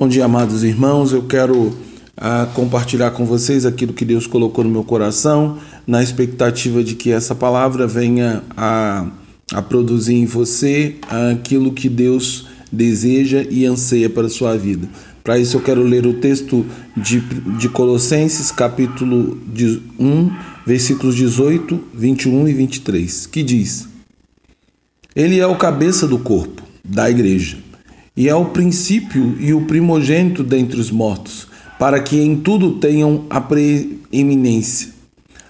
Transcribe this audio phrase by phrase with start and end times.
[0.00, 1.12] Bom dia, amados irmãos.
[1.12, 1.76] Eu quero
[2.16, 7.10] ah, compartilhar com vocês aquilo que Deus colocou no meu coração, na expectativa de que
[7.10, 9.06] essa palavra venha a,
[9.52, 14.88] a produzir em você aquilo que Deus deseja e anseia para a sua vida.
[15.22, 16.64] Para isso, eu quero ler o texto
[16.96, 17.20] de,
[17.58, 19.38] de Colossenses, capítulo
[19.98, 20.30] 1,
[20.66, 23.86] versículos 18, 21 e 23, que diz:
[25.14, 27.68] Ele é o cabeça do corpo, da igreja
[28.20, 31.46] e é o princípio e o primogênito dentre os mortos,
[31.78, 34.90] para que em tudo tenham a preeminência.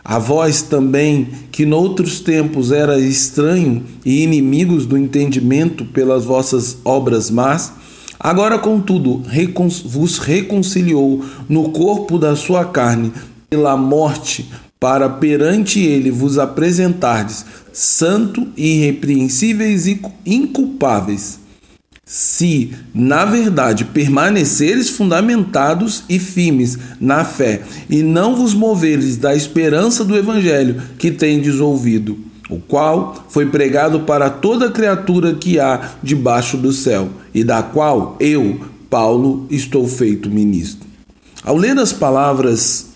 [0.05, 7.29] A vós também, que noutros tempos era estranho e inimigos do entendimento pelas vossas obras
[7.29, 7.73] más,
[8.21, 9.21] agora, contudo,
[9.85, 13.11] vos reconciliou no corpo da sua carne
[13.49, 21.41] pela morte, para perante ele vos apresentardes santo, irrepreensíveis e inculpáveis
[22.13, 30.05] se, na verdade, permaneceres fundamentados e firmes na fé, e não vos moveres da esperança
[30.05, 32.19] do Evangelho que tendes ouvido,
[32.51, 38.17] o qual foi pregado para toda criatura que há debaixo do céu, e da qual
[38.19, 38.59] eu,
[38.91, 40.89] Paulo, estou feito ministro.
[41.45, 42.87] Ao ler as palavras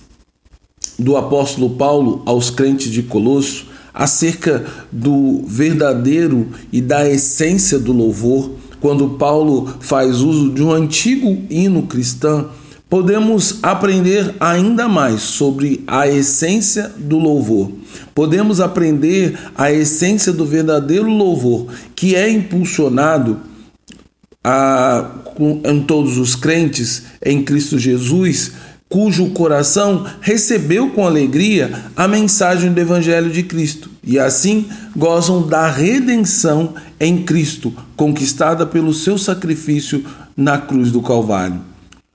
[0.98, 8.50] do apóstolo Paulo aos crentes de Colosso, acerca do verdadeiro e da essência do louvor,
[8.84, 12.50] quando Paulo faz uso de um antigo hino cristão,
[12.86, 17.72] podemos aprender ainda mais sobre a essência do louvor.
[18.14, 23.40] Podemos aprender a essência do verdadeiro louvor, que é impulsionado
[24.44, 25.12] a,
[25.64, 28.52] em todos os crentes em Cristo Jesus
[28.94, 35.68] cujo coração recebeu com alegria a mensagem do Evangelho de Cristo e assim gozam da
[35.68, 40.04] redenção em Cristo, conquistada pelo seu sacrifício
[40.36, 41.60] na cruz do Calvário,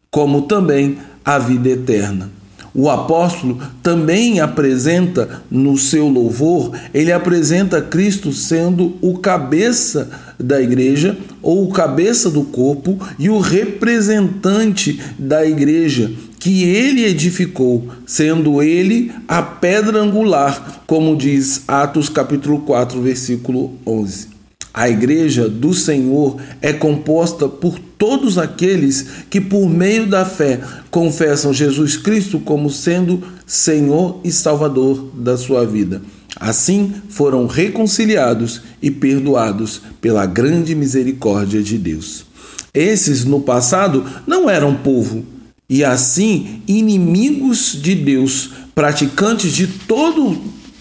[0.09, 2.31] como também a vida eterna.
[2.73, 10.09] O apóstolo também apresenta no seu louvor, ele apresenta Cristo sendo o cabeça
[10.39, 16.09] da igreja ou o cabeça do corpo e o representante da igreja
[16.39, 24.29] que ele edificou, sendo ele a pedra angular, como diz Atos capítulo 4, versículo 11.
[24.73, 31.53] A igreja do Senhor é composta por todos aqueles que, por meio da fé, confessam
[31.53, 36.01] Jesus Cristo como sendo Senhor e Salvador da sua vida.
[36.39, 42.25] Assim foram reconciliados e perdoados pela grande misericórdia de Deus.
[42.73, 45.25] Esses no passado não eram povo,
[45.69, 50.35] e assim inimigos de Deus, praticantes de todo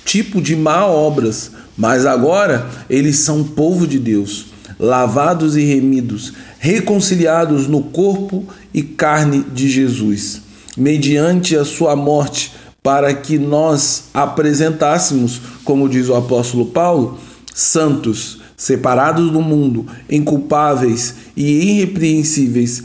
[0.04, 4.46] tipo de má obras, mas agora eles são povo de Deus,
[4.78, 10.40] lavados e remidos, reconciliados no corpo e carne de Jesus,
[10.76, 17.18] mediante a sua morte, para que nós apresentássemos, como diz o apóstolo Paulo,
[17.54, 22.82] santos, separados do mundo, inculpáveis e irrepreensíveis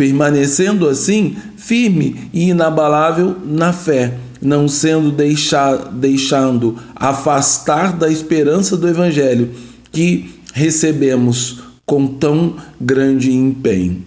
[0.00, 8.88] permanecendo assim firme e inabalável na fé, não sendo deixar, deixando afastar da esperança do
[8.88, 9.50] Evangelho
[9.92, 14.02] que recebemos com tão grande empenho.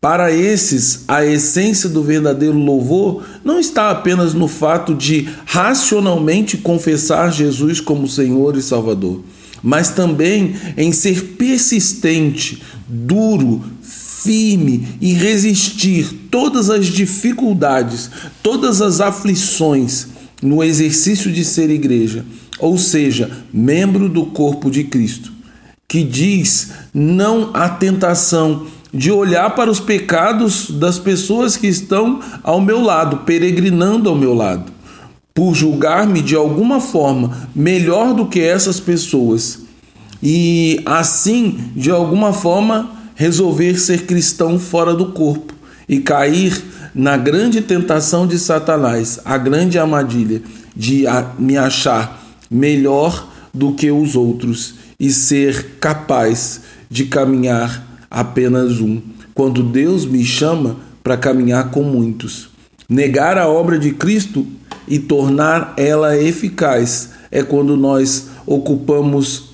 [0.00, 7.32] Para esses, a essência do verdadeiro louvor não está apenas no fato de racionalmente confessar
[7.32, 9.22] Jesus como Senhor e Salvador,
[9.62, 13.62] mas também em ser persistente, duro,
[14.22, 18.10] firme e resistir todas as dificuldades,
[18.42, 20.08] todas as aflições
[20.42, 22.24] no exercício de ser igreja,
[22.58, 25.32] ou seja, membro do corpo de Cristo,
[25.88, 32.60] que diz não à tentação de olhar para os pecados das pessoas que estão ao
[32.60, 34.72] meu lado, peregrinando ao meu lado,
[35.34, 39.62] por julgar-me de alguma forma melhor do que essas pessoas
[40.22, 42.90] e assim, de alguma forma,
[43.22, 45.54] resolver ser cristão fora do corpo
[45.88, 46.60] e cair
[46.92, 50.42] na grande tentação de Satanás, a grande armadilha
[50.74, 51.04] de
[51.38, 52.20] me achar
[52.50, 59.00] melhor do que os outros e ser capaz de caminhar apenas um,
[59.32, 62.48] quando Deus me chama para caminhar com muitos.
[62.88, 64.44] Negar a obra de Cristo
[64.88, 69.50] e tornar ela eficaz é quando nós ocupamos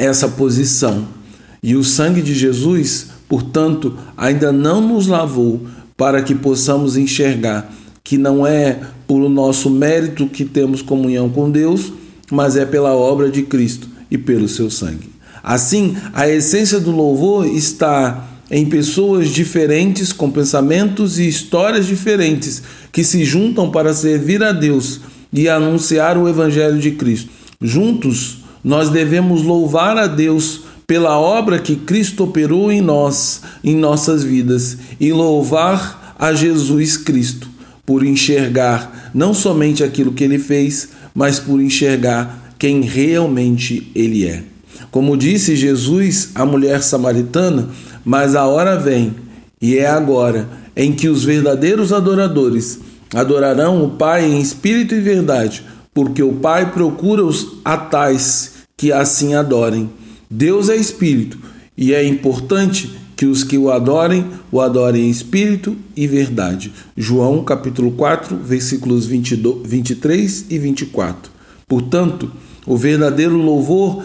[0.00, 1.21] essa posição.
[1.62, 5.64] E o sangue de Jesus, portanto, ainda não nos lavou
[5.96, 7.72] para que possamos enxergar
[8.02, 11.92] que não é por nosso mérito que temos comunhão com Deus,
[12.30, 15.10] mas é pela obra de Cristo e pelo seu sangue.
[15.42, 23.04] Assim, a essência do louvor está em pessoas diferentes, com pensamentos e histórias diferentes, que
[23.04, 25.00] se juntam para servir a Deus
[25.32, 27.30] e anunciar o Evangelho de Cristo.
[27.60, 34.22] Juntos, nós devemos louvar a Deus pela obra que Cristo operou em nós, em nossas
[34.22, 37.48] vidas, e louvar a Jesus Cristo
[37.84, 44.42] por enxergar não somente aquilo que ele fez, mas por enxergar quem realmente ele é.
[44.90, 47.68] Como disse Jesus à mulher samaritana,
[48.04, 49.14] mas a hora vem,
[49.60, 52.78] e é agora, em que os verdadeiros adoradores
[53.14, 59.34] adorarão o Pai em espírito e verdade, porque o Pai procura os atais que assim
[59.34, 59.90] adorem.
[60.34, 61.38] Deus é espírito,
[61.76, 66.72] e é importante que os que o adorem, o adorem em espírito e verdade.
[66.96, 71.30] João capítulo 4, versículos 22, 23 e 24.
[71.68, 72.32] Portanto,
[72.66, 74.04] o verdadeiro louvor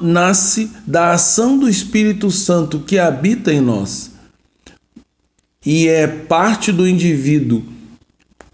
[0.00, 4.12] nasce da ação do Espírito Santo que habita em nós
[5.64, 7.64] e é parte do indivíduo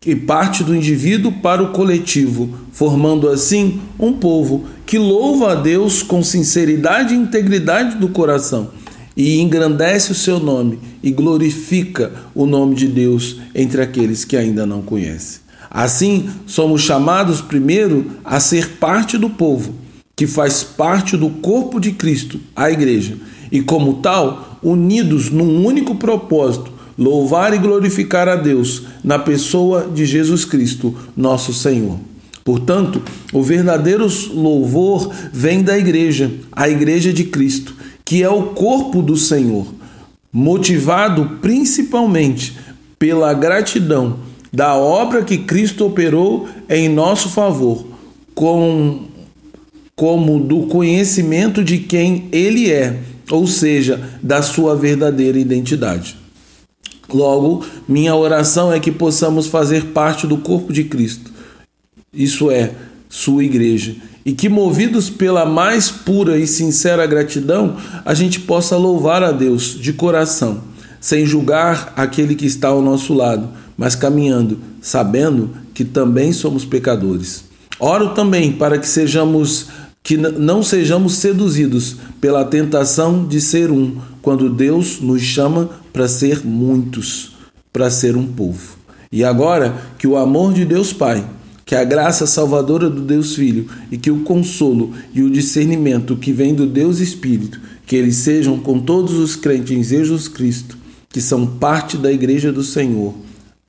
[0.05, 6.03] e parte do indivíduo para o coletivo, formando assim um povo que louva a Deus
[6.03, 8.71] com sinceridade e integridade do coração
[9.17, 14.67] e engrandece o seu nome e glorifica o nome de Deus entre aqueles que ainda
[14.67, 15.41] não conhecem.
[15.71, 19.75] Assim, somos chamados primeiro a ser parte do povo
[20.15, 23.17] que faz parte do corpo de Cristo, a igreja,
[23.51, 30.05] e como tal, unidos num único propósito, louvar e glorificar a Deus na pessoa de
[30.05, 31.99] Jesus Cristo, nosso Senhor.
[32.45, 33.01] Portanto,
[33.33, 37.75] o verdadeiro louvor vem da igreja, a igreja de Cristo,
[38.05, 39.67] que é o corpo do Senhor,
[40.33, 42.59] motivado principalmente
[42.99, 44.19] pela gratidão
[44.53, 47.87] da obra que Cristo operou em nosso favor,
[48.35, 49.05] com
[49.95, 52.99] como do conhecimento de quem ele é,
[53.31, 56.22] ou seja, da sua verdadeira identidade.
[57.13, 61.31] Logo, minha oração é que possamos fazer parte do corpo de Cristo,
[62.13, 62.73] isso é,
[63.09, 69.23] sua igreja, e que, movidos pela mais pura e sincera gratidão, a gente possa louvar
[69.23, 70.63] a Deus de coração,
[71.01, 77.45] sem julgar aquele que está ao nosso lado, mas caminhando, sabendo que também somos pecadores.
[77.81, 79.67] Oro também para que sejamos
[80.03, 86.45] que não sejamos seduzidos pela tentação de ser um, quando Deus nos chama para ser
[86.45, 87.37] muitos,
[87.73, 88.77] para ser um povo.
[89.11, 91.25] E agora que o amor de Deus Pai,
[91.65, 96.33] que a graça salvadora do Deus Filho e que o consolo e o discernimento que
[96.33, 100.77] vem do Deus Espírito, que eles sejam com todos os crentes em Jesus Cristo,
[101.09, 103.15] que são parte da igreja do Senhor.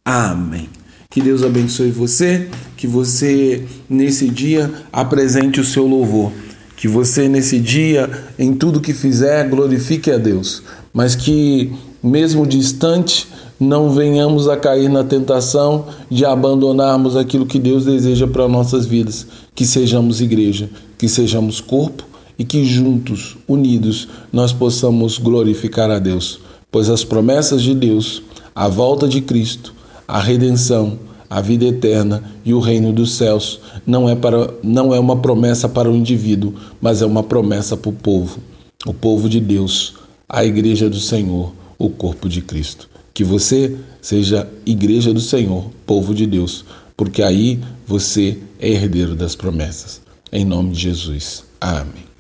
[0.03, 0.69] Amém.
[1.13, 6.31] Que Deus abençoe você, que você nesse dia apresente o seu louvor.
[6.75, 10.63] Que você nesse dia, em tudo que fizer, glorifique a Deus.
[10.91, 11.71] Mas que,
[12.01, 13.27] mesmo distante,
[13.59, 19.27] não venhamos a cair na tentação de abandonarmos aquilo que Deus deseja para nossas vidas.
[19.53, 20.67] Que sejamos igreja,
[20.97, 22.03] que sejamos corpo
[22.39, 26.39] e que juntos, unidos, nós possamos glorificar a Deus.
[26.71, 28.23] Pois as promessas de Deus,
[28.55, 29.75] a volta de Cristo,
[30.13, 34.99] a redenção, a vida eterna e o reino dos céus não é, para, não é
[34.99, 38.37] uma promessa para o indivíduo, mas é uma promessa para o povo,
[38.85, 39.95] o povo de Deus,
[40.29, 42.87] a igreja do Senhor, o corpo de Cristo.
[43.11, 46.63] Que você seja igreja do Senhor, povo de Deus,
[46.95, 49.99] porque aí você é herdeiro das promessas.
[50.31, 51.43] Em nome de Jesus.
[51.59, 52.12] Amém.